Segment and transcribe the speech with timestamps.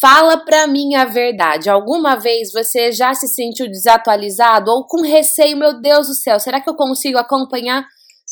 [0.00, 1.68] Fala pra mim a verdade.
[1.68, 6.60] Alguma vez você já se sentiu desatualizado ou com receio, meu Deus do céu, será
[6.60, 7.84] que eu consigo acompanhar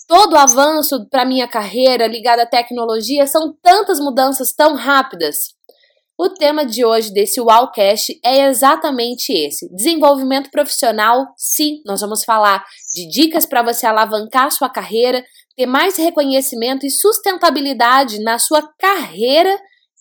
[0.07, 3.27] todo o avanço para minha carreira ligado à tecnologia?
[3.27, 5.57] São tantas mudanças tão rápidas.
[6.19, 11.27] O tema de hoje desse Wowcast é exatamente esse: desenvolvimento profissional.
[11.37, 12.65] Sim, nós vamos falar
[12.95, 15.23] de dicas para você alavancar sua carreira,
[15.57, 19.59] ter mais reconhecimento e sustentabilidade na sua carreira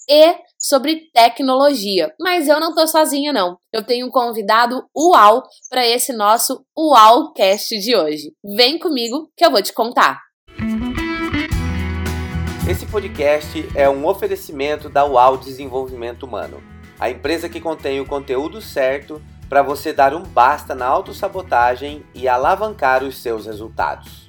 [0.10, 0.36] e
[0.68, 2.12] sobre tecnologia.
[2.20, 3.58] Mas eu não tô sozinha não.
[3.72, 8.34] Eu tenho um convidado uau para esse nosso Uaucast de hoje.
[8.56, 10.20] Vem comigo que eu vou te contar.
[12.68, 16.64] Esse podcast é um oferecimento da UAU Desenvolvimento Humano,
[17.00, 22.28] a empresa que contém o conteúdo certo para você dar um basta na autossabotagem e
[22.28, 24.25] alavancar os seus resultados.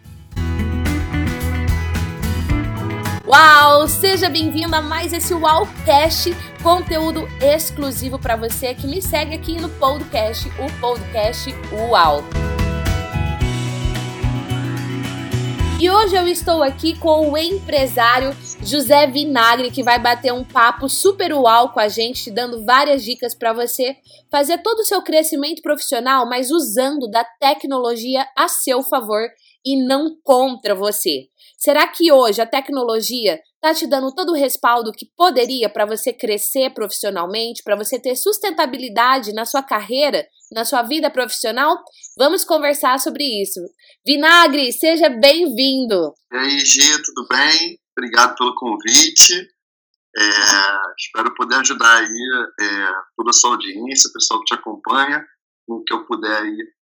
[3.27, 3.89] Uau!
[3.89, 6.31] Seja bem-vindo a mais esse Uaucast,
[6.63, 12.23] conteúdo exclusivo para você que me segue aqui no podcast, o podcast Uau.
[15.81, 18.31] E hoje eu estou aqui com o empresário
[18.63, 23.35] José Vinagre, que vai bater um papo super uau com a gente, dando várias dicas
[23.35, 23.97] para você
[24.31, 29.29] fazer todo o seu crescimento profissional, mas usando da tecnologia a seu favor
[29.65, 31.27] e não contra você.
[31.67, 36.13] Será que hoje a tecnologia está te dando todo o respaldo que poderia para você
[36.13, 41.77] crescer profissionalmente, para você ter sustentabilidade na sua carreira, na sua vida profissional?
[42.17, 43.59] Vamos conversar sobre isso.
[44.07, 46.15] Vinagre, seja bem-vindo.
[46.33, 47.77] E aí, Gi, tudo bem?
[47.99, 49.35] Obrigado pelo convite.
[50.17, 50.23] É,
[50.97, 55.21] espero poder ajudar aí é, toda a sua audiência, o pessoal que te acompanha,
[55.67, 56.76] com o que eu puder aí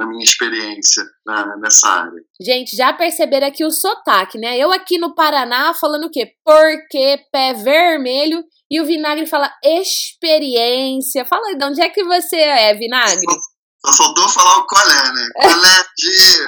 [0.00, 2.20] a minha experiência na, nessa área.
[2.40, 4.58] Gente, já perceberam aqui o sotaque, né?
[4.58, 6.32] Eu aqui no Paraná falando o quê?
[6.44, 11.24] Porque pé vermelho e o Vinagre fala experiência.
[11.24, 13.20] Fala aí, de onde é que você é, Vinagre?
[13.20, 15.28] Só, só faltou falar o colé, né?
[15.34, 16.38] Colé de...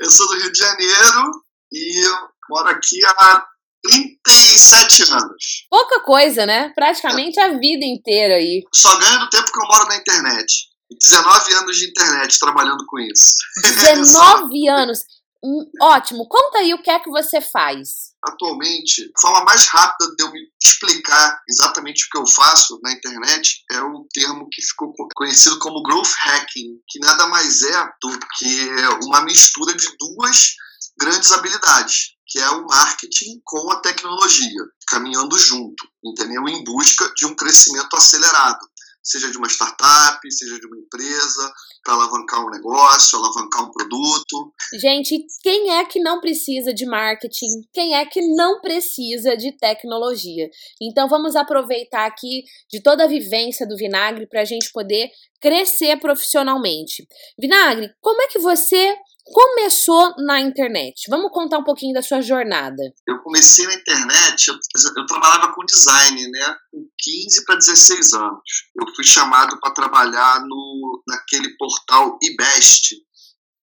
[0.00, 1.30] eu sou do Rio de Janeiro
[1.72, 2.14] e eu
[2.50, 3.44] moro aqui há
[3.82, 5.66] 37 anos.
[5.68, 6.72] Pouca coisa, né?
[6.74, 8.62] Praticamente a vida inteira aí.
[8.72, 10.71] Só ganho do tempo que eu moro na internet.
[11.00, 13.34] 19 anos de internet trabalhando com isso.
[13.62, 15.00] 19 anos?
[15.44, 16.28] Hum, ótimo.
[16.28, 18.12] Conta aí o que é que você faz.
[18.24, 22.92] Atualmente, a forma mais rápida de eu me explicar exatamente o que eu faço na
[22.92, 28.18] internet é o termo que ficou conhecido como growth hacking, que nada mais é do
[28.38, 28.68] que
[29.04, 30.52] uma mistura de duas
[30.96, 36.48] grandes habilidades que é o marketing com a tecnologia, caminhando junto, entendeu?
[36.48, 38.58] Em busca de um crescimento acelerado,
[39.02, 41.52] seja de uma startup, seja de uma empresa,
[41.82, 44.52] para alavancar um negócio, alavancar um produto.
[44.74, 47.62] Gente, quem é que não precisa de marketing?
[47.72, 50.48] Quem é que não precisa de tecnologia?
[50.80, 55.10] Então vamos aproveitar aqui de toda a vivência do Vinagre para a gente poder
[55.40, 57.06] crescer profissionalmente.
[57.36, 61.08] Vinagre, como é que você começou na internet?
[61.08, 62.82] Vamos contar um pouquinho da sua jornada.
[63.06, 64.54] Eu comecei na internet, eu,
[64.96, 66.56] eu trabalhava com design, né?
[66.70, 68.42] Com 15 para 16 anos.
[68.76, 72.96] Eu fui chamado para trabalhar no, naquele portal eBest.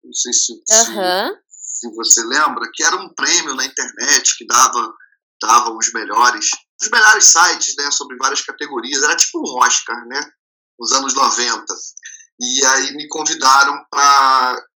[0.04, 1.36] Não sei se, uhum.
[1.50, 4.94] se, se, você lembra, que era um prêmio na internet que dava,
[5.42, 6.50] dava os melhores,
[6.82, 7.92] os melhores sites, né?
[7.92, 9.04] Sobre várias categorias.
[9.04, 10.22] Era tipo um Oscar, né?
[10.80, 11.66] Nos anos 90.
[12.42, 14.69] E aí me convidaram para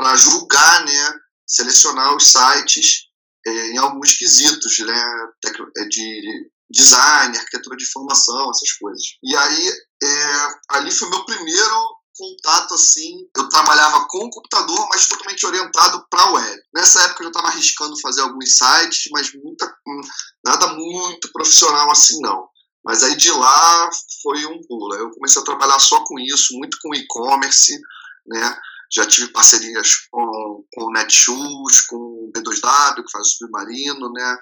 [0.00, 1.14] para julgar, né,
[1.46, 3.10] selecionar os sites
[3.46, 5.30] é, em alguns quesitos, né,
[5.76, 9.02] é, de design, arquitetura de informação, essas coisas.
[9.22, 9.68] E aí,
[10.02, 13.28] é, ali foi meu primeiro contato assim.
[13.36, 16.62] Eu trabalhava com o computador, mas totalmente orientado para web.
[16.74, 20.00] Nessa época eu estava arriscando fazer alguns sites, mas muita, hum,
[20.46, 22.48] nada muito profissional assim não.
[22.82, 23.90] Mas aí de lá
[24.22, 24.94] foi um pulo.
[24.94, 27.78] Eu comecei a trabalhar só com isso, muito com e-commerce,
[28.26, 28.58] né?
[28.92, 34.36] Já tive parcerias com, com Netshoes, com o B2W, que faz o submarino, né?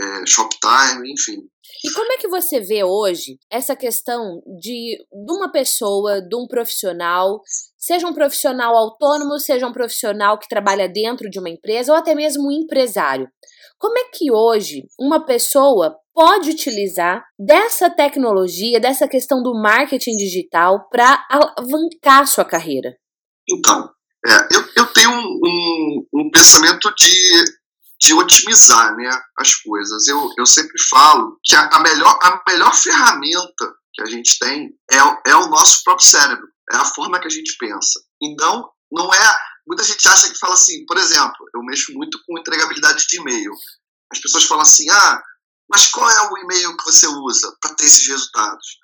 [0.00, 1.42] É, Shoptime, enfim.
[1.84, 6.46] E como é que você vê hoje essa questão de, de uma pessoa, de um
[6.46, 7.40] profissional,
[7.76, 12.14] seja um profissional autônomo, seja um profissional que trabalha dentro de uma empresa ou até
[12.14, 13.28] mesmo um empresário?
[13.78, 20.88] Como é que hoje uma pessoa pode utilizar dessa tecnologia, dessa questão do marketing digital
[20.88, 22.96] para alavancar sua carreira?
[23.48, 23.92] Então,
[24.24, 27.44] é, eu, eu tenho um, um, um, pensamento de,
[28.00, 30.06] de otimizar né, as coisas.
[30.06, 34.70] Eu, eu sempre falo que a, a, melhor, a melhor ferramenta que a gente tem
[34.90, 38.00] é, é o nosso próprio cérebro, é a forma que a gente pensa.
[38.22, 39.38] Então, não é.
[39.66, 43.52] Muita gente acha que fala assim, por exemplo, eu mexo muito com entregabilidade de e-mail.
[44.12, 45.22] As pessoas falam assim, ah,
[45.70, 48.78] mas qual é o e-mail que você usa para ter esses resultados?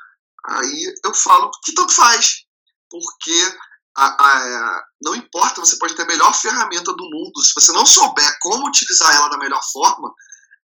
[0.46, 2.44] Aí eu falo que tanto faz,
[2.90, 3.56] porque
[3.98, 7.84] a, a, não importa, você pode ter a melhor ferramenta do mundo, se você não
[7.84, 10.12] souber como utilizar ela da melhor forma,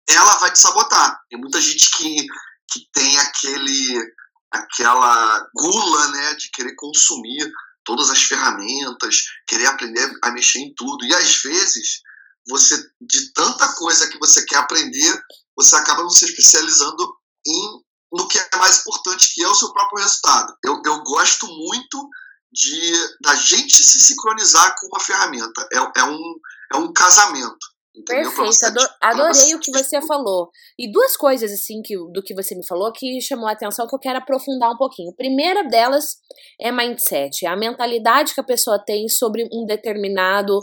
[0.08, 1.20] ela vai te sabotar.
[1.28, 2.26] Tem muita gente que,
[2.70, 4.14] que tem aquele
[4.52, 7.50] aquela gula né, de querer consumir
[7.84, 11.04] todas as ferramentas, querer aprender a mexer em tudo.
[11.04, 12.02] E às vezes,
[12.48, 15.22] você de tanta coisa que você quer aprender,
[15.56, 17.16] você acaba não se especializando
[17.46, 20.56] em no que é mais importante, que é o seu próprio resultado.
[20.64, 22.08] Eu, eu gosto muito
[22.54, 25.68] de da gente se sincronizar com uma ferramenta.
[25.72, 26.34] É, é, um,
[26.72, 27.74] é um casamento.
[27.96, 28.24] Entendeu?
[28.24, 30.50] Perfeito, ador, adorei o que você falou.
[30.76, 33.94] E duas coisas, assim, que, do que você me falou que chamou a atenção que
[33.94, 35.10] eu quero aprofundar um pouquinho.
[35.10, 36.16] A primeira delas
[36.60, 40.58] é mindset, é a mentalidade que a pessoa tem sobre um determinado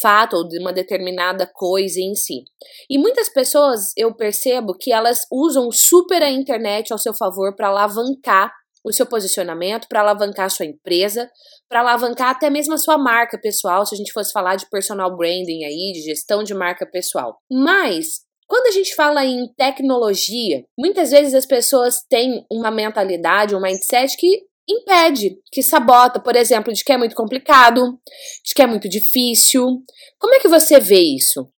[0.00, 2.44] fato ou de uma determinada coisa em si.
[2.90, 7.68] E muitas pessoas eu percebo que elas usam super a internet ao seu favor para
[7.68, 8.50] alavancar
[8.84, 11.30] o seu posicionamento, para alavancar a sua empresa,
[11.68, 15.16] para alavancar até mesmo a sua marca pessoal, se a gente fosse falar de personal
[15.16, 17.38] branding aí, de gestão de marca pessoal.
[17.50, 23.62] Mas quando a gente fala em tecnologia, muitas vezes as pessoas têm uma mentalidade, um
[23.62, 27.98] mindset que impede, que sabota, por exemplo, de que é muito complicado,
[28.44, 29.82] de que é muito difícil.
[30.18, 31.48] Como é que você vê isso?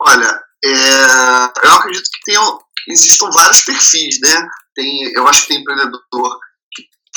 [0.00, 2.32] Olha, é, eu acredito que
[2.88, 4.48] existam vários perfis, né?
[4.74, 6.38] Tem, eu acho que tem empreendedor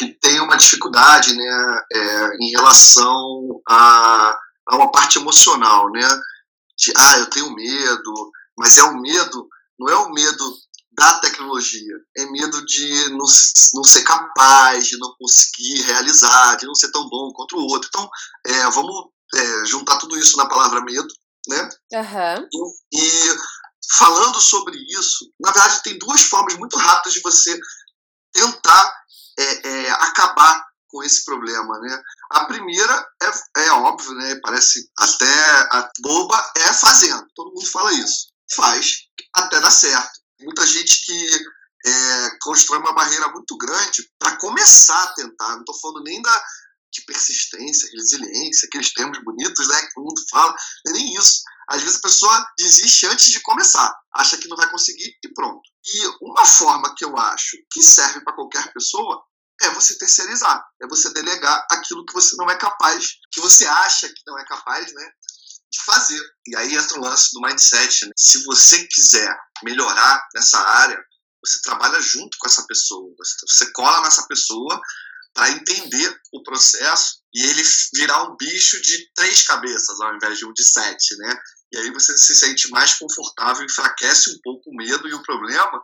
[0.01, 4.35] que tem uma dificuldade né, é, em relação a,
[4.67, 6.07] a uma parte emocional, né?
[6.75, 9.47] De, ah, eu tenho medo, mas é o medo,
[9.79, 10.57] não é o medo
[10.93, 13.25] da tecnologia, é medo de não,
[13.75, 17.87] não ser capaz, de não conseguir realizar, de não ser tão bom quanto o outro.
[17.87, 18.09] Então,
[18.47, 19.05] é, vamos
[19.35, 21.07] é, juntar tudo isso na palavra medo,
[21.47, 21.69] né?
[21.93, 22.47] Uhum.
[22.91, 23.37] E, e
[23.99, 27.59] falando sobre isso, na verdade, tem duas formas muito rápidas de você
[28.33, 29.00] tentar
[29.37, 32.01] é, é, acabar com esse problema, né?
[32.31, 34.39] A primeira é, é óbvio, né?
[34.43, 35.69] Parece até
[36.01, 37.25] boba, é fazendo.
[37.33, 38.27] Todo mundo fala isso.
[38.53, 38.97] Faz
[39.33, 40.19] até dar certo.
[40.41, 41.29] Muita gente que
[41.85, 45.53] é, constrói uma barreira muito grande para começar a tentar.
[45.53, 46.43] Não estou falando nem da
[46.93, 49.81] de persistência, resiliência, aqueles termos bonitos, né?
[49.81, 50.53] Que todo mundo fala.
[50.87, 51.41] É nem isso.
[51.71, 55.61] Às vezes a pessoa desiste antes de começar, acha que não vai conseguir e pronto.
[55.85, 59.23] E uma forma que eu acho que serve para qualquer pessoa
[59.61, 64.09] é você terceirizar, é você delegar aquilo que você não é capaz, que você acha
[64.09, 65.11] que não é capaz, né?
[65.71, 66.21] De fazer.
[66.47, 68.05] E aí entra o lance do mindset.
[68.05, 68.11] Né?
[68.17, 69.33] Se você quiser
[69.63, 70.99] melhorar nessa área,
[71.41, 73.15] você trabalha junto com essa pessoa,
[73.47, 74.81] você cola nessa pessoa
[75.33, 77.63] para entender o processo e ele
[77.95, 81.39] virar um bicho de três cabeças ao invés de um de sete, né?
[81.71, 85.81] E aí você se sente mais confortável, enfraquece um pouco o medo e o problema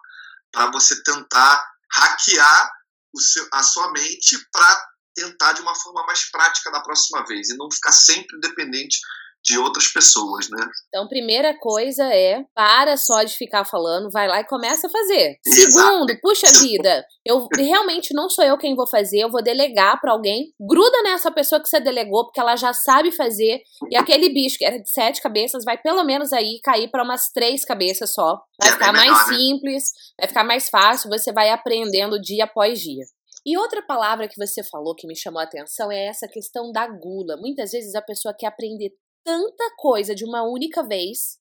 [0.52, 2.72] para você tentar hackear
[3.18, 7.58] seu, a sua mente para tentar de uma forma mais prática da próxima vez e
[7.58, 9.00] não ficar sempre dependente
[9.44, 10.68] de outras pessoas, né?
[10.88, 15.38] Então, primeira coisa é para só de ficar falando, vai lá e começa a fazer.
[15.46, 15.88] Exato.
[15.88, 20.12] Segundo, puxa vida, eu realmente não sou eu quem vou fazer, eu vou delegar para
[20.12, 20.54] alguém.
[20.60, 23.62] Gruda nessa pessoa que você delegou, porque ela já sabe fazer.
[23.90, 27.30] E aquele bicho que era de sete cabeças vai pelo menos aí cair para umas
[27.32, 28.40] três cabeças só.
[28.60, 29.36] Vai é ficar mais né?
[29.36, 29.84] simples,
[30.20, 33.06] vai ficar mais fácil, você vai aprendendo dia após dia.
[33.46, 36.86] E outra palavra que você falou que me chamou a atenção é essa questão da
[36.86, 37.38] gula.
[37.38, 38.92] Muitas vezes a pessoa quer aprender
[39.28, 41.38] tanta coisa de uma única vez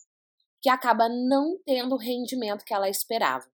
[0.61, 3.47] que acaba não tendo o rendimento que ela esperava.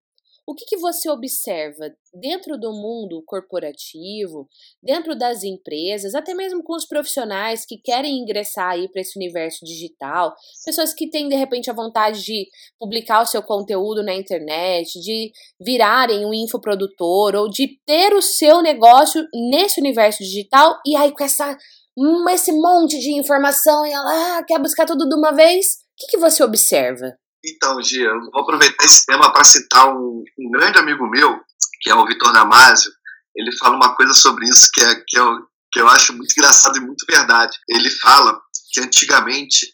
[0.46, 4.48] O que, que você observa dentro do mundo corporativo,
[4.82, 9.64] dentro das empresas, até mesmo com os profissionais que querem ingressar aí para esse universo
[9.64, 10.34] digital,
[10.64, 12.48] pessoas que têm de repente a vontade de
[12.80, 18.62] publicar o seu conteúdo na internet, de virarem um infoprodutor ou de ter o seu
[18.62, 21.56] negócio nesse universo digital e aí com essa
[21.96, 25.66] hum, esse monte de informação e ela ah, quer buscar tudo de uma vez.
[25.66, 27.12] O que, que você observa?
[27.44, 31.40] Então, Gia, eu vou aproveitar esse tema para citar um, um, grande amigo meu,
[31.80, 32.92] que é o Vitor Damasio.
[33.34, 35.38] Ele fala uma coisa sobre isso que, é, que, eu,
[35.72, 37.58] que eu acho muito engraçado e muito verdade.
[37.68, 38.40] Ele fala
[38.72, 39.66] que antigamente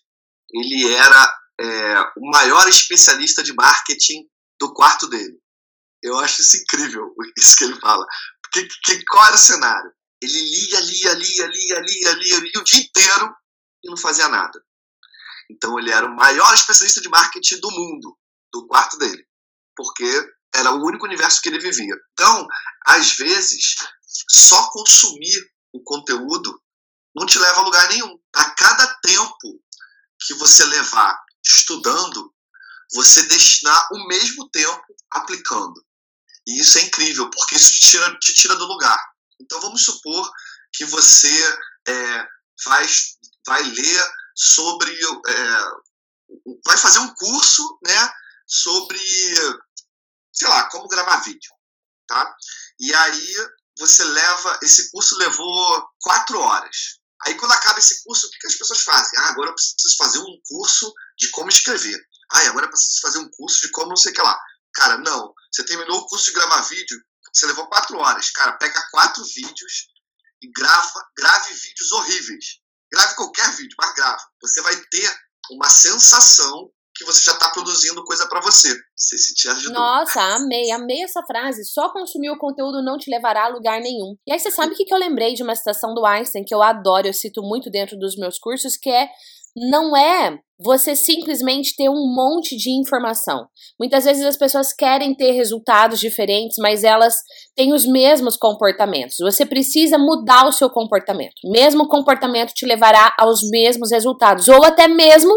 [0.51, 4.25] ele era é, o maior especialista de marketing
[4.59, 5.39] do quarto dele.
[6.03, 8.07] Eu acho isso incrível, isso que ele fala.
[8.43, 9.93] Porque que, qual era o cenário?
[10.21, 13.37] Ele lia, lia, lia, lia, lia, lia, lia o dia inteiro
[13.85, 14.63] e não fazia nada.
[15.51, 18.19] Então ele era o maior especialista de marketing do mundo,
[18.53, 19.27] do quarto dele,
[19.77, 20.05] porque
[20.55, 21.95] era o único universo que ele vivia.
[22.13, 22.47] Então,
[22.87, 23.77] às vezes,
[24.31, 26.61] só consumir o conteúdo
[27.15, 28.19] não te leva a lugar nenhum.
[28.35, 29.63] A cada tempo
[30.27, 32.35] que você levar estudando,
[32.93, 35.85] você destinar o mesmo tempo aplicando.
[36.47, 38.99] E isso é incrível, porque isso te tira, te tira do lugar.
[39.41, 40.31] Então vamos supor
[40.73, 42.27] que você é,
[42.65, 42.87] vai,
[43.47, 44.93] vai ler sobre.
[44.93, 45.65] É,
[46.65, 48.13] vai fazer um curso né,
[48.47, 49.01] sobre,
[50.33, 51.51] sei lá, como gravar vídeo.
[52.07, 52.37] Tá?
[52.81, 53.35] E aí
[53.79, 54.59] você leva.
[54.63, 56.99] Esse curso levou quatro horas.
[57.27, 59.19] Aí quando acaba esse curso, o que, que as pessoas fazem?
[59.19, 61.99] Ah, agora eu preciso fazer um curso de como escrever.
[62.31, 64.39] Ah, agora eu preciso fazer um curso de como não sei o que lá.
[64.75, 65.35] Cara, não.
[65.51, 68.31] Você terminou o curso de gravar vídeo, você levou quatro horas.
[68.31, 69.89] Cara, pega quatro vídeos
[70.43, 72.61] e grava, grave vídeos horríveis.
[72.93, 74.23] Grave qualquer vídeo, mas grava.
[74.41, 75.17] Você vai ter
[75.51, 78.77] uma sensação que você já está produzindo coisa para você.
[78.97, 79.73] Você se te ajudou.
[79.73, 81.65] Nossa, amei, amei essa frase.
[81.65, 84.17] Só consumir o conteúdo não te levará a lugar nenhum.
[84.27, 86.55] E aí você sabe o que, que eu lembrei de uma citação do Einstein que
[86.55, 89.09] eu adoro, eu cito muito dentro dos meus cursos, que é
[89.57, 93.47] não é você simplesmente ter um monte de informação.
[93.79, 97.15] Muitas vezes as pessoas querem ter resultados diferentes, mas elas
[97.55, 99.17] têm os mesmos comportamentos.
[99.21, 101.35] Você precisa mudar o seu comportamento.
[101.45, 105.33] Mesmo comportamento te levará aos mesmos resultados, ou até mesmo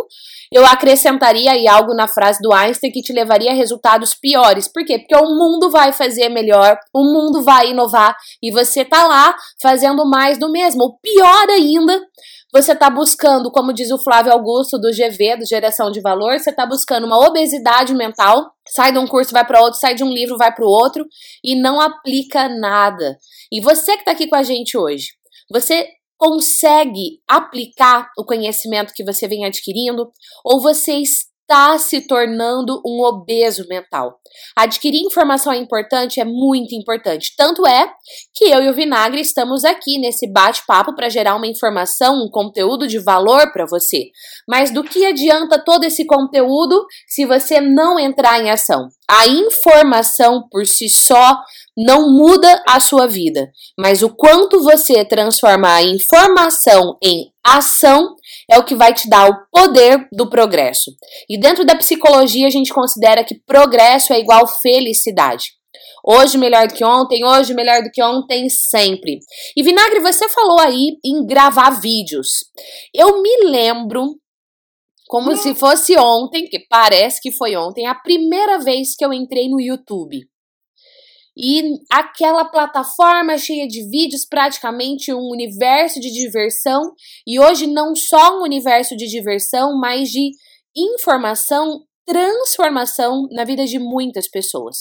[0.51, 4.67] eu acrescentaria aí algo na frase do Einstein que te levaria a resultados piores.
[4.67, 4.99] Por quê?
[4.99, 10.03] Porque o mundo vai fazer melhor, o mundo vai inovar e você tá lá fazendo
[10.05, 10.83] mais do mesmo.
[10.83, 12.01] O pior ainda,
[12.53, 16.49] você está buscando, como diz o Flávio Augusto do GV, do Geração de Valor, você
[16.49, 20.09] está buscando uma obesidade mental, sai de um curso, vai para outro, sai de um
[20.09, 21.05] livro, vai para o outro
[21.43, 23.17] e não aplica nada.
[23.51, 25.07] E você que está aqui com a gente hoje,
[25.49, 30.11] você consegue aplicar o conhecimento que você vem adquirindo
[30.43, 34.15] ou você está está se tornando um obeso mental.
[34.55, 37.33] Adquirir informação é importante, é muito importante.
[37.37, 37.91] Tanto é
[38.33, 42.87] que eu e o Vinagre estamos aqui nesse bate-papo para gerar uma informação, um conteúdo
[42.87, 44.05] de valor para você.
[44.47, 48.87] Mas do que adianta todo esse conteúdo se você não entrar em ação?
[49.09, 51.41] A informação por si só
[51.77, 58.15] não muda a sua vida, mas o quanto você transformar a informação em ação
[58.51, 60.91] é o que vai te dar o poder do progresso.
[61.29, 65.51] E dentro da psicologia, a gente considera que progresso é igual felicidade.
[66.03, 69.19] Hoje melhor do que ontem, hoje melhor do que ontem, sempre.
[69.55, 72.27] E Vinagre, você falou aí em gravar vídeos.
[72.93, 74.15] Eu me lembro,
[75.07, 79.47] como se fosse ontem, que parece que foi ontem, a primeira vez que eu entrei
[79.47, 80.27] no YouTube.
[81.37, 86.93] E aquela plataforma cheia de vídeos, praticamente um universo de diversão,
[87.25, 90.31] e hoje não só um universo de diversão, mas de
[90.75, 94.79] informação, transformação na vida de muitas pessoas.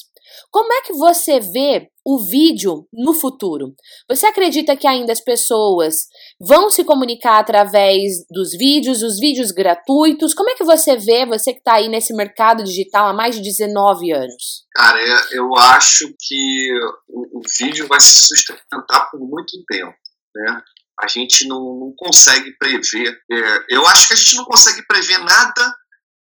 [0.51, 3.75] Como é que você vê o vídeo no futuro?
[4.09, 6.07] Você acredita que ainda as pessoas
[6.41, 10.35] vão se comunicar através dos vídeos, os vídeos gratuitos?
[10.35, 13.43] Como é que você vê, você que está aí nesse mercado digital há mais de
[13.43, 14.65] 19 anos?
[14.75, 14.99] Cara,
[15.31, 16.73] eu acho que
[17.09, 19.95] o, vídeo vai se sustentar por muito tempo,
[20.35, 20.63] né?
[21.03, 23.19] A gente não, não consegue prever.
[23.31, 25.75] É, eu acho que a gente não consegue prever nada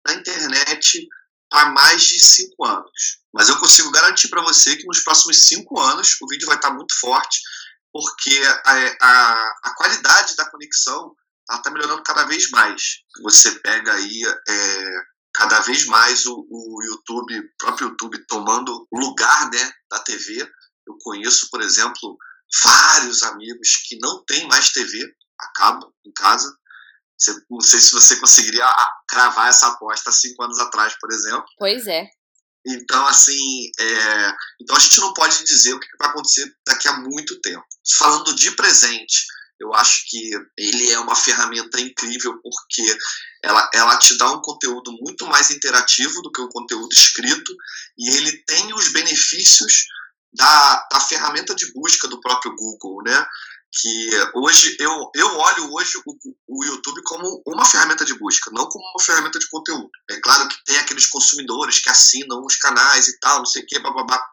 [0.05, 1.07] na internet
[1.53, 3.19] há mais de cinco anos.
[3.33, 6.71] Mas eu consigo garantir para você que nos próximos cinco anos o vídeo vai estar
[6.71, 7.39] muito forte,
[7.91, 11.15] porque a, a, a qualidade da conexão
[11.51, 13.01] está melhorando cada vez mais.
[13.21, 14.85] Você pega aí é,
[15.33, 20.41] cada vez mais o, o YouTube, o próprio YouTube tomando lugar né, da TV.
[20.87, 22.17] Eu conheço, por exemplo,
[22.63, 24.99] vários amigos que não têm mais TV,
[25.39, 26.51] acabam em casa,
[27.49, 28.67] não sei se você conseguiria
[29.07, 31.45] cravar essa aposta cinco anos atrás, por exemplo.
[31.57, 32.07] Pois é.
[32.65, 34.33] Então, assim, é...
[34.61, 37.65] então a gente não pode dizer o que vai acontecer daqui a muito tempo.
[37.97, 39.25] Falando de presente,
[39.59, 42.97] eu acho que ele é uma ferramenta incrível porque
[43.43, 47.53] ela, ela te dá um conteúdo muito mais interativo do que o conteúdo escrito
[47.97, 49.85] e ele tem os benefícios
[50.33, 53.25] da, da ferramenta de busca do próprio Google, né?
[53.73, 58.67] Que hoje eu, eu olho hoje o, o YouTube como uma ferramenta de busca, não
[58.69, 59.89] como uma ferramenta de conteúdo.
[60.11, 63.65] É claro que tem aqueles consumidores que assinam os canais e tal, não sei o
[63.65, 64.23] que, bababá.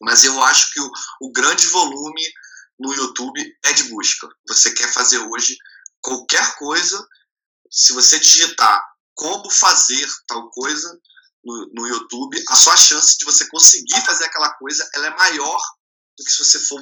[0.00, 0.90] Mas eu acho que o,
[1.22, 2.22] o grande volume
[2.78, 4.28] no YouTube é de busca.
[4.48, 5.56] Você quer fazer hoje
[6.00, 7.04] qualquer coisa,
[7.70, 8.82] se você digitar
[9.14, 10.96] como fazer tal coisa
[11.44, 15.60] no, no YouTube, a sua chance de você conseguir fazer aquela coisa ela é maior
[16.16, 16.80] do que se você for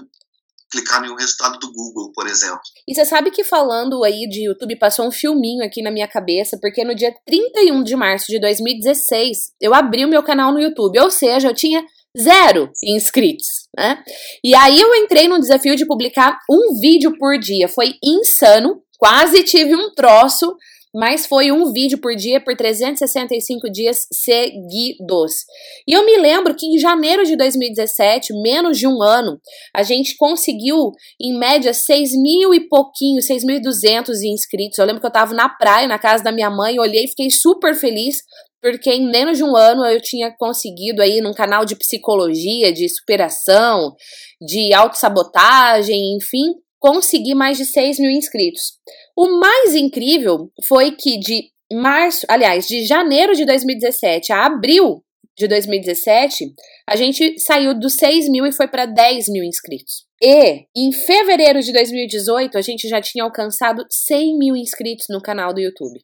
[0.71, 2.61] clicar em um resultado do Google, por exemplo.
[2.87, 6.59] E você sabe que falando aí de YouTube, passou um filminho aqui na minha cabeça,
[6.61, 10.99] porque no dia 31 de março de 2016, eu abri o meu canal no YouTube,
[11.01, 11.85] ou seja, eu tinha
[12.19, 14.03] zero inscritos, né?
[14.43, 19.43] E aí eu entrei no desafio de publicar um vídeo por dia, foi insano, quase
[19.45, 20.55] tive um troço,
[20.95, 25.45] mas foi um vídeo por dia por 365 dias seguidos.
[25.87, 29.39] E eu me lembro que em janeiro de 2017, menos de um ano,
[29.75, 34.79] a gente conseguiu, em média, 6 mil e pouquinho, 6.200 inscritos.
[34.79, 37.31] Eu lembro que eu tava na praia, na casa da minha mãe, olhei e fiquei
[37.31, 38.23] super feliz,
[38.61, 42.89] porque em menos de um ano eu tinha conseguido aí num canal de psicologia, de
[42.89, 43.95] superação,
[44.41, 48.79] de autossabotagem, enfim, conseguir mais de 6 mil inscritos.
[49.17, 55.05] O mais incrível foi que de março, aliás, de janeiro de 2017 a abril
[55.37, 56.53] de 2017,
[56.89, 60.05] a gente saiu dos 6 mil e foi para 10 mil inscritos.
[60.21, 65.55] E em fevereiro de 2018, a gente já tinha alcançado 100 mil inscritos no canal
[65.55, 66.01] do YouTube.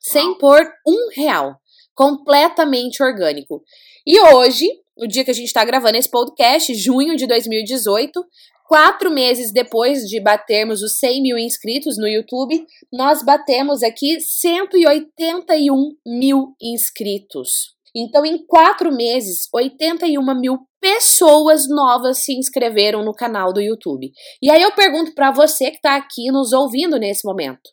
[0.00, 1.56] Sem pôr um real.
[1.94, 3.62] Completamente orgânico.
[4.06, 4.66] E hoje,
[4.96, 8.24] o dia que a gente está gravando esse podcast, junho de 2018,
[8.68, 15.96] Quatro meses depois de batermos os 100 mil inscritos no YouTube, nós batemos aqui 181
[16.06, 17.74] mil inscritos.
[17.96, 24.12] Então, em quatro meses, 81 mil pessoas novas se inscreveram no canal do YouTube.
[24.42, 27.70] E aí eu pergunto para você que está aqui nos ouvindo nesse momento: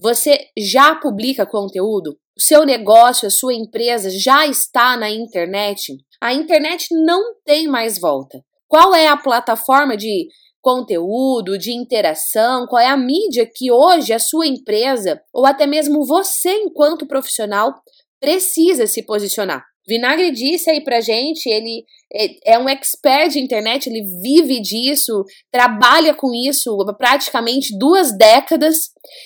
[0.00, 2.18] você já publica conteúdo?
[2.36, 5.96] O seu negócio, a sua empresa já está na internet?
[6.20, 8.42] A internet não tem mais volta.
[8.72, 10.28] Qual é a plataforma de
[10.62, 16.06] conteúdo, de interação, qual é a mídia que hoje a sua empresa ou até mesmo
[16.06, 17.74] você, enquanto profissional,
[18.18, 19.62] precisa se posicionar.
[19.86, 25.22] Vinagre disse aí pra gente, ele é, é um expert de internet, ele vive disso,
[25.50, 28.76] trabalha com isso praticamente duas décadas,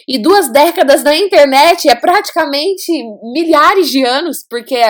[0.08, 2.90] e duas décadas na internet é praticamente
[3.32, 4.80] milhares de anos, porque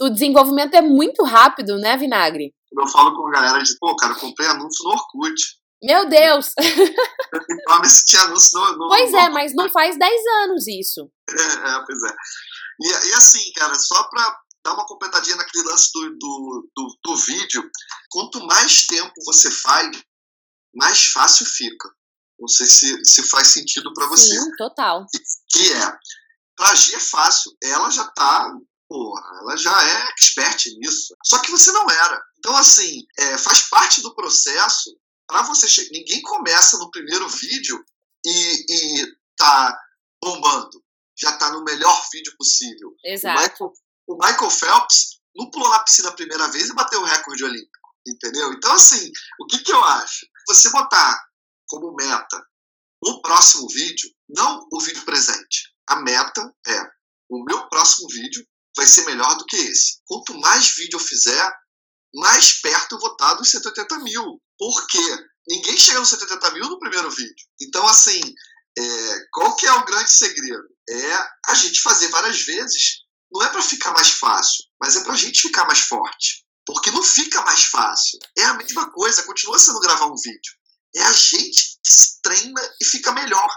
[0.00, 2.54] o desenvolvimento é muito rápido, né, Vinagre?
[2.78, 5.34] Eu falo com a galera de, pô, cara, comprei anúncio no Orkut.
[5.82, 6.52] Meu Deus!
[7.64, 11.10] Pra ver se tinha anúncio no, no Pois é, mas não faz 10 anos isso.
[11.30, 12.16] É, é pois é.
[12.80, 17.16] E, e, assim, cara, só pra dar uma completadinha naquele lance do, do, do, do
[17.16, 17.70] vídeo,
[18.10, 20.02] quanto mais tempo você faz,
[20.74, 21.88] mais fácil fica.
[22.38, 24.38] Não sei se, se faz sentido para você.
[24.38, 25.06] Sim, total.
[25.50, 25.92] Que é,
[26.56, 28.52] pra G é fácil, ela já tá
[28.88, 31.14] porra, ela já é expert nisso.
[31.24, 32.22] Só que você não era.
[32.38, 34.96] Então, assim, é, faz parte do processo
[35.26, 35.90] para você chegar.
[35.90, 37.84] Ninguém começa no primeiro vídeo
[38.24, 39.78] e, e tá
[40.22, 40.82] bombando.
[41.18, 42.94] Já tá no melhor vídeo possível.
[43.04, 43.38] Exato.
[43.38, 43.72] O Michael,
[44.08, 47.88] o Michael Phelps não pulou na piscina a primeira vez e bateu o recorde olímpico.
[48.06, 48.52] Entendeu?
[48.52, 50.26] Então, assim, o que, que eu acho?
[50.46, 51.26] Você botar
[51.66, 52.46] como meta
[53.02, 55.74] o próximo vídeo, não o vídeo presente.
[55.88, 56.90] A meta é
[57.28, 58.46] o meu próximo vídeo
[58.76, 60.00] vai ser melhor do que esse.
[60.06, 61.52] Quanto mais vídeo eu fizer,
[62.14, 64.40] mais perto eu vou estar dos 180 mil.
[64.58, 65.26] Por quê?
[65.48, 67.46] Ninguém chega nos 180 mil no primeiro vídeo.
[67.60, 68.20] Então, assim,
[68.78, 70.68] é, qual que é o grande segredo?
[70.88, 73.04] É a gente fazer várias vezes.
[73.32, 76.44] Não é para ficar mais fácil, mas é para a gente ficar mais forte.
[76.64, 78.18] Porque não fica mais fácil.
[78.36, 80.52] É a mesma coisa, continua sendo gravar um vídeo.
[80.94, 83.48] É a gente que se treina e fica melhor.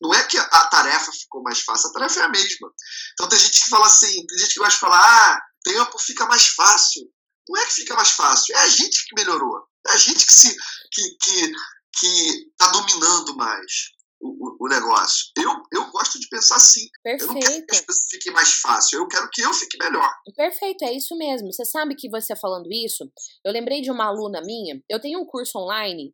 [0.00, 2.70] Não é que a tarefa ficou mais fácil, a tarefa é a mesma.
[3.12, 6.26] Então tem gente que fala assim, tem gente que gosta de falar, ah, tempo fica
[6.26, 7.02] mais fácil.
[7.48, 9.66] Não é que fica mais fácil, é a gente que melhorou.
[9.86, 10.56] É a gente que se
[10.92, 11.52] que que
[11.96, 15.26] que está dominando mais o, o, negócio.
[15.36, 16.88] Eu, eu gosto de pensar assim.
[17.02, 17.30] Perfeito.
[17.30, 20.10] Eu não quero que as pessoas fiquem mais fácil, eu quero que eu fique melhor.
[20.34, 21.52] Perfeito, é isso mesmo.
[21.52, 23.04] Você sabe que você falando isso,
[23.44, 24.82] eu lembrei de uma aluna minha.
[24.88, 26.10] Eu tenho um curso online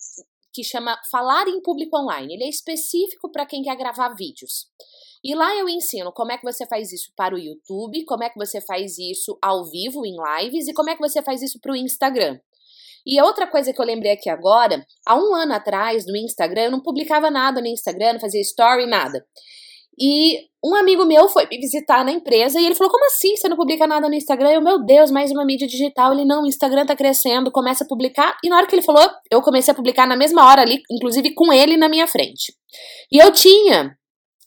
[0.53, 2.35] que chama Falar em Público Online.
[2.35, 4.67] Ele é específico para quem quer gravar vídeos.
[5.23, 8.31] E lá eu ensino como é que você faz isso para o YouTube, como é
[8.31, 11.61] que você faz isso ao vivo, em lives, e como é que você faz isso
[11.61, 12.39] para o Instagram.
[13.07, 16.71] E outra coisa que eu lembrei aqui agora, há um ano atrás no Instagram, eu
[16.71, 19.25] não publicava nada no Instagram, não fazia story, nada.
[20.01, 23.49] E um amigo meu foi me visitar na empresa e ele falou: Como assim você
[23.49, 24.51] não publica nada no Instagram?
[24.51, 26.13] Eu, meu Deus, mais uma mídia digital.
[26.13, 28.39] Ele, não, o Instagram tá crescendo, começa a publicar.
[28.43, 31.35] E na hora que ele falou, eu comecei a publicar na mesma hora ali, inclusive
[31.35, 32.55] com ele na minha frente.
[33.13, 33.95] E eu tinha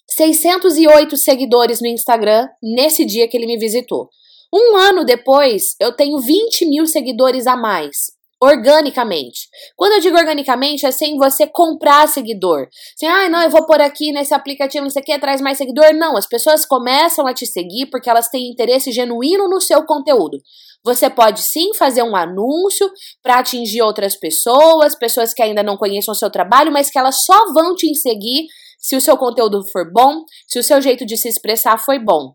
[0.09, 4.09] 608 seguidores no Instagram nesse dia que ele me visitou.
[4.51, 8.12] Um ano depois, eu tenho 20 mil seguidores a mais
[8.43, 9.47] organicamente.
[9.77, 12.67] Quando eu digo organicamente, é sem você comprar seguidor.
[12.93, 15.57] Assim, ah, não, eu vou pôr aqui nesse aplicativo, não sei o que, traz mais
[15.57, 15.93] seguidor.
[15.93, 20.37] Não, as pessoas começam a te seguir porque elas têm interesse genuíno no seu conteúdo.
[20.83, 26.11] Você pode sim fazer um anúncio para atingir outras pessoas, pessoas que ainda não conheçam
[26.11, 28.47] o seu trabalho, mas que elas só vão te seguir
[28.83, 32.33] se o seu conteúdo for bom, se o seu jeito de se expressar foi bom.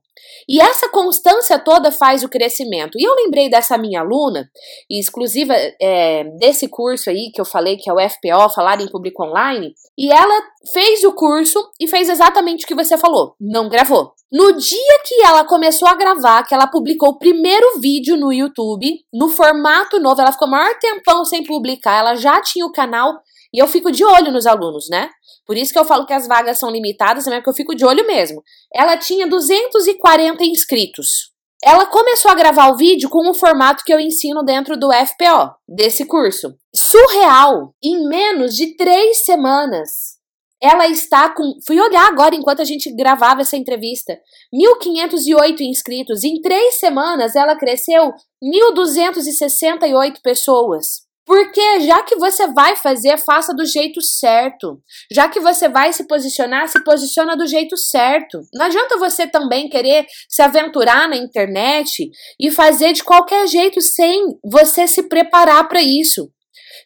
[0.49, 2.99] E essa constância toda faz o crescimento.
[2.99, 4.49] E eu lembrei dessa minha aluna,
[4.91, 9.23] exclusiva é, desse curso aí que eu falei, que é o FPO, Falar em Público
[9.23, 14.13] Online, e ela fez o curso e fez exatamente o que você falou, não gravou.
[14.31, 19.01] No dia que ela começou a gravar, que ela publicou o primeiro vídeo no YouTube,
[19.13, 23.15] no formato novo, ela ficou maior tempão sem publicar, ela já tinha o canal,
[23.53, 25.09] e eu fico de olho nos alunos, né?
[25.47, 27.85] Por isso que eu falo que as vagas são limitadas, é porque eu fico de
[27.85, 28.43] olho mesmo.
[28.75, 31.33] Ela tinha 240 inscritos.
[31.65, 35.55] Ela começou a gravar o vídeo com o formato que eu ensino dentro do FPO,
[35.69, 36.55] desse curso.
[36.75, 37.75] Surreal!
[37.83, 40.19] Em menos de três semanas,
[40.63, 41.55] ela está com.
[41.67, 44.19] Fui olhar agora enquanto a gente gravava essa entrevista.
[44.55, 46.23] 1.508 inscritos.
[46.23, 51.08] Em três semanas, ela cresceu 1.268 pessoas.
[51.29, 54.81] Porque já que você vai fazer, faça do jeito certo.
[55.13, 58.41] Já que você vai se posicionar, se posiciona do jeito certo.
[58.55, 62.09] Não adianta você também querer se aventurar na internet
[62.41, 66.31] e fazer de qualquer jeito sem você se preparar para isso.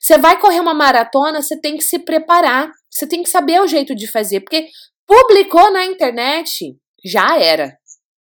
[0.00, 2.68] Você vai correr uma maratona, você tem que se preparar.
[2.90, 4.66] Você tem que saber o jeito de fazer, porque
[5.06, 6.74] publicou na internet,
[7.04, 7.76] já era,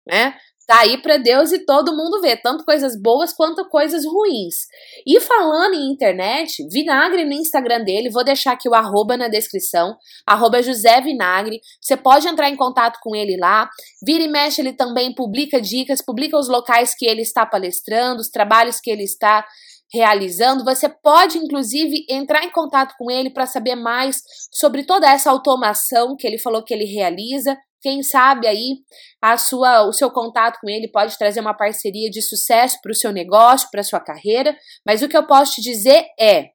[0.08, 0.38] né?
[0.68, 4.68] Tá aí para Deus e todo mundo ver, tanto coisas boas quanto coisas ruins.
[5.08, 9.96] E falando em internet, Vinagre no Instagram dele, vou deixar aqui o arroba na descrição,
[10.28, 11.62] arroba José Vinagre.
[11.82, 13.70] Você pode entrar em contato com ele lá.
[14.06, 18.30] Vira e mexe, ele também publica dicas, publica os locais que ele está palestrando, os
[18.30, 19.46] trabalhos que ele está
[19.94, 20.66] realizando.
[20.66, 26.18] Você pode, inclusive, entrar em contato com ele para saber mais sobre toda essa automação
[26.18, 27.58] que ele falou que ele realiza.
[27.82, 28.78] Quem sabe aí
[29.22, 32.96] a sua, o seu contato com ele pode trazer uma parceria de sucesso para o
[32.96, 34.56] seu negócio, para a sua carreira.
[34.86, 36.46] Mas o que eu posso te dizer é: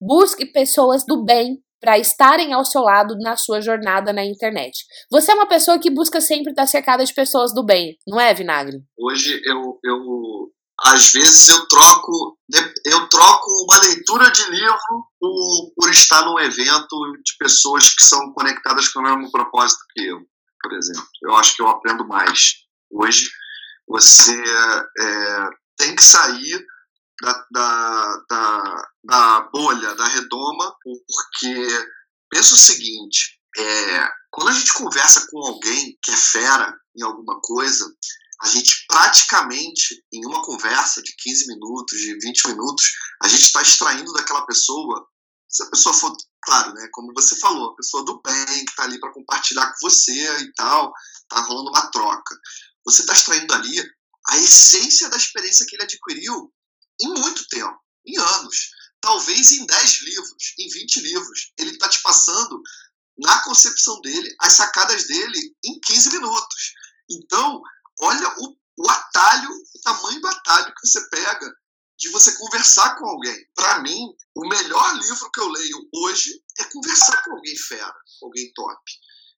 [0.00, 4.84] busque pessoas do bem para estarem ao seu lado na sua jornada na internet.
[5.10, 8.32] Você é uma pessoa que busca sempre estar cercada de pessoas do bem, não é,
[8.34, 8.78] Vinagre?
[8.98, 10.50] Hoje eu, eu
[10.80, 12.38] às vezes eu troco
[12.84, 18.32] eu troco uma leitura de livro por, por estar num evento de pessoas que são
[18.32, 20.18] conectadas com o mesmo propósito que eu
[20.66, 21.08] por exemplo.
[21.22, 22.56] Eu acho que eu aprendo mais.
[22.90, 23.30] Hoje,
[23.86, 26.66] você é, tem que sair
[27.22, 31.88] da, da, da, da, bolha, da redoma, porque
[32.28, 37.40] pensa o seguinte: é, quando a gente conversa com alguém que é fera em alguma
[37.40, 37.86] coisa,
[38.42, 42.90] a gente praticamente, em uma conversa de 15 minutos, de 20 minutos,
[43.22, 45.06] a gente está extraindo daquela pessoa,
[45.48, 46.12] se a pessoa for
[46.46, 49.88] claro, né, como você falou, a pessoa do bem que está ali para compartilhar com
[49.88, 50.92] você e tal,
[51.28, 52.34] tá rolando uma troca.
[52.84, 53.80] Você está extraindo ali
[54.28, 56.52] a essência da experiência que ele adquiriu
[57.00, 61.52] em muito tempo, em anos, talvez em 10 livros, em 20 livros.
[61.58, 62.62] Ele está te passando
[63.18, 66.72] na concepção dele, as sacadas dele em 15 minutos.
[67.10, 67.60] Então,
[68.00, 71.54] olha o, o atalho, o tamanho do atalho que você pega
[71.98, 73.36] de você conversar com alguém.
[73.54, 78.26] Para mim, o melhor livro que eu leio hoje é conversar com alguém fera, com
[78.26, 78.82] alguém top.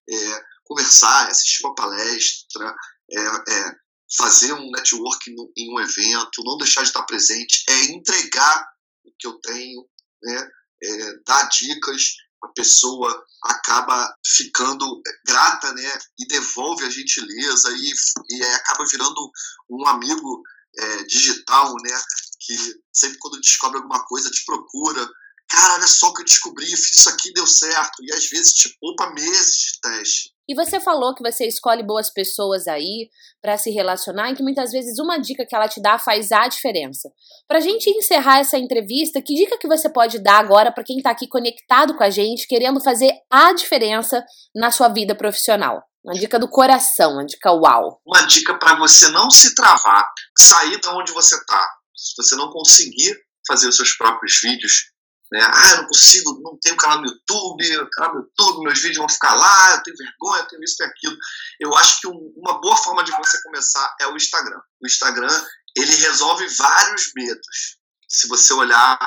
[0.09, 2.75] É, conversar, assistir uma palestra,
[3.11, 3.75] é, é,
[4.17, 8.67] fazer um network em um evento, não deixar de estar presente, é entregar
[9.05, 9.87] o que eu tenho,
[10.23, 10.49] né,
[10.83, 17.93] é, dar dicas, a pessoa acaba ficando grata né, e devolve a gentileza e,
[18.29, 19.31] e acaba virando
[19.69, 20.41] um amigo
[20.79, 22.01] é, digital, né?
[22.39, 22.55] Que
[22.93, 25.07] sempre quando descobre alguma coisa te procura.
[25.49, 28.03] Cara, olha só o que eu descobri, fiz isso aqui deu certo.
[28.03, 30.33] E às vezes te poupa meses de teste.
[30.47, 34.71] E você falou que você escolhe boas pessoas aí para se relacionar e que muitas
[34.71, 37.11] vezes uma dica que ela te dá faz a diferença.
[37.47, 41.11] Pra gente encerrar essa entrevista, que dica que você pode dar agora para quem tá
[41.11, 45.83] aqui conectado com a gente, querendo fazer a diferença na sua vida profissional?
[46.03, 48.01] Uma dica do coração, uma dica uau.
[48.05, 51.69] Uma dica para você não se travar, sair de onde você está.
[51.95, 54.91] Se você não conseguir fazer os seus próprios vídeos,
[55.31, 55.41] né?
[55.43, 59.09] Ah, eu não consigo, não tenho canal no YouTube, canal no YouTube, meus vídeos vão
[59.09, 61.17] ficar lá, eu tenho vergonha, eu tenho isso e aquilo.
[61.59, 64.59] Eu acho que um, uma boa forma de você começar é o Instagram.
[64.81, 65.45] O Instagram,
[65.77, 68.97] ele resolve vários medos, se você olhar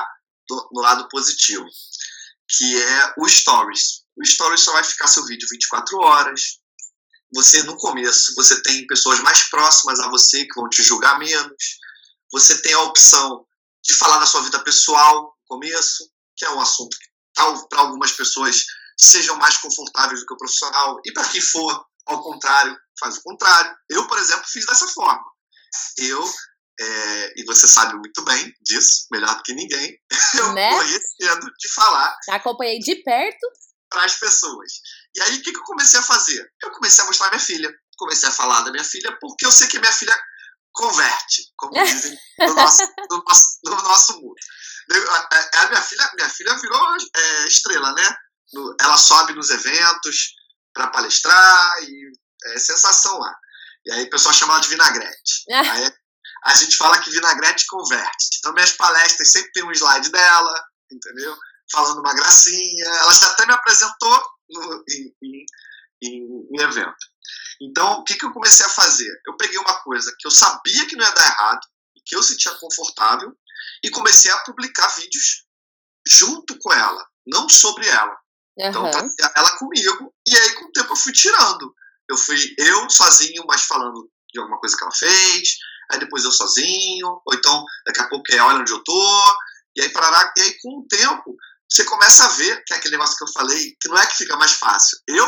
[0.47, 1.65] do, no lado positivo,
[2.47, 4.03] que é o Stories.
[4.15, 6.59] O Stories só vai ficar seu vídeo 24 horas,
[7.33, 11.55] você no começo você tem pessoas mais próximas a você que vão te julgar menos.
[12.31, 13.45] Você tem a opção
[13.83, 17.07] de falar da sua vida pessoal no começo, que é um assunto que
[17.69, 18.63] para algumas pessoas
[18.97, 23.23] sejam mais confortáveis do que o profissional e para quem for ao contrário faz o
[23.23, 23.75] contrário.
[23.89, 25.23] Eu, por exemplo, fiz dessa forma.
[25.97, 26.23] Eu
[26.79, 29.97] é, e você sabe muito bem disso, melhor do que ninguém.
[30.37, 30.71] Eu né?
[30.71, 32.15] conhecendo de falar.
[32.29, 33.47] Acompanhei de perto
[33.89, 34.71] para as pessoas.
[35.15, 36.51] E aí, o que, que eu comecei a fazer?
[36.61, 37.73] Eu comecei a mostrar minha filha.
[37.97, 40.17] comecei a falar da minha filha porque eu sei que a minha filha
[40.73, 44.35] converte, como dizem no nosso, no nosso, no nosso mundo.
[44.91, 48.15] A, a, minha filha, minha filha virou é, estrela, né?
[48.81, 50.33] Ela sobe nos eventos
[50.73, 52.11] para palestrar e
[52.45, 53.33] é sensação lá.
[53.85, 55.43] E aí o pessoal chama ela de vinagrete.
[55.49, 55.93] aí
[56.45, 58.37] a gente fala que vinagrete converte.
[58.39, 61.37] Então minhas palestras sempre tem um slide dela, entendeu?
[61.71, 62.85] Falando uma gracinha.
[62.85, 64.23] Ela já até me apresentou
[64.89, 65.45] em, em,
[66.03, 67.13] em, em evento.
[67.61, 69.09] Então, o que, que eu comecei a fazer?
[69.25, 72.23] Eu peguei uma coisa que eu sabia que não ia dar errado, e que eu
[72.23, 73.31] sentia confortável,
[73.83, 75.45] e comecei a publicar vídeos
[76.07, 78.17] junto com ela, não sobre ela.
[78.57, 78.69] Uhum.
[78.69, 78.91] Então,
[79.35, 81.73] ela comigo, e aí com o tempo eu fui tirando.
[82.09, 85.57] Eu fui eu sozinho, mas falando de alguma coisa que ela fez,
[85.91, 89.37] aí depois eu sozinho, ou então daqui a pouco é olha onde eu tô,
[89.75, 91.35] e aí parará, e aí com o tempo
[91.73, 94.15] você começa a ver que é aquele negócio que eu falei, que não é que
[94.15, 95.27] fica mais fácil, eu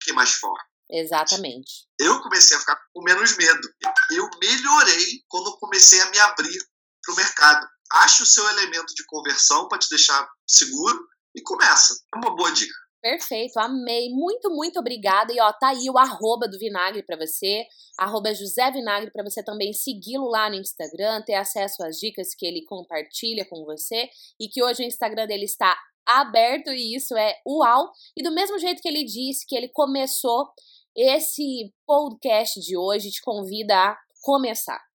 [0.00, 0.64] fiquei mais forte.
[0.90, 1.86] Exatamente.
[1.98, 3.68] Eu comecei a ficar com menos medo.
[4.10, 6.58] Eu melhorei quando comecei a me abrir
[7.02, 7.66] para o mercado.
[7.92, 11.94] Ache o seu elemento de conversão para te deixar seguro e começa.
[12.14, 12.74] É uma boa dica.
[13.02, 14.10] Perfeito, amei.
[14.10, 15.32] Muito, muito obrigada.
[15.32, 17.66] E ó, tá aí o arroba do Vinagre para você,
[17.98, 22.46] arroba José Vinagre para você também segui-lo lá no Instagram, ter acesso às dicas que
[22.46, 27.34] ele compartilha com você e que hoje o Instagram dele está aberto e isso é
[27.44, 27.90] uau.
[28.16, 30.52] E do mesmo jeito que ele disse que ele começou
[30.96, 34.91] esse podcast de hoje te convida a começar.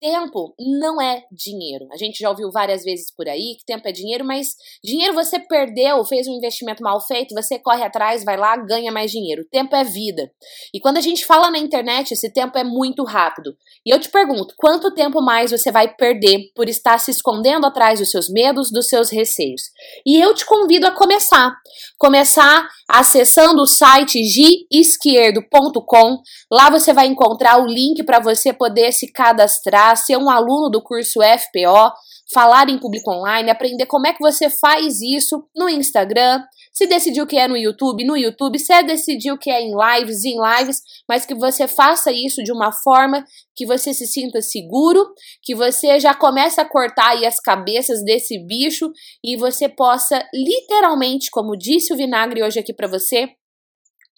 [0.00, 1.86] Tempo não é dinheiro.
[1.92, 5.38] A gente já ouviu várias vezes por aí que tempo é dinheiro, mas dinheiro você
[5.38, 9.44] perdeu, fez um investimento mal feito, você corre atrás, vai lá, ganha mais dinheiro.
[9.52, 10.32] Tempo é vida.
[10.72, 13.54] E quando a gente fala na internet, esse tempo é muito rápido.
[13.84, 17.98] E eu te pergunto, quanto tempo mais você vai perder por estar se escondendo atrás
[17.98, 19.64] dos seus medos, dos seus receios?
[20.06, 21.54] E eu te convido a começar.
[21.98, 26.22] Começar acessando o site gisquierdo.com.
[26.50, 30.82] Lá você vai encontrar o link para você poder se cadastrar ser um aluno do
[30.82, 31.92] curso FPO,
[32.32, 36.42] falar em público online, aprender como é que você faz isso no Instagram.
[36.72, 38.58] Se decidiu que é no YouTube, no YouTube.
[38.58, 42.72] Se decidiu que é em lives, em lives, mas que você faça isso de uma
[42.72, 43.24] forma
[43.56, 45.04] que você se sinta seguro,
[45.42, 48.90] que você já comece a cortar aí as cabeças desse bicho
[49.22, 53.28] e você possa literalmente, como disse o Vinagre hoje aqui para você,